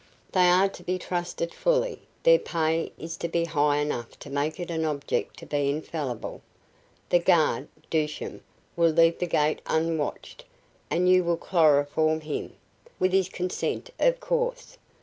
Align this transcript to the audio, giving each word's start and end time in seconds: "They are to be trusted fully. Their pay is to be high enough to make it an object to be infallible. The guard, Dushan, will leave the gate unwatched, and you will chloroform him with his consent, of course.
"They 0.31 0.49
are 0.49 0.67
to 0.67 0.81
be 0.81 0.97
trusted 0.97 1.53
fully. 1.53 2.01
Their 2.23 2.39
pay 2.39 2.91
is 2.97 3.15
to 3.17 3.27
be 3.27 3.45
high 3.45 3.77
enough 3.77 4.17
to 4.21 4.31
make 4.31 4.59
it 4.59 4.71
an 4.71 4.83
object 4.83 5.37
to 5.37 5.45
be 5.45 5.69
infallible. 5.69 6.41
The 7.09 7.19
guard, 7.19 7.67
Dushan, 7.91 8.41
will 8.75 8.89
leave 8.89 9.19
the 9.19 9.27
gate 9.27 9.61
unwatched, 9.67 10.43
and 10.89 11.07
you 11.07 11.23
will 11.23 11.37
chloroform 11.37 12.21
him 12.21 12.55
with 12.99 13.11
his 13.13 13.29
consent, 13.29 13.91
of 13.99 14.19
course. 14.19 14.79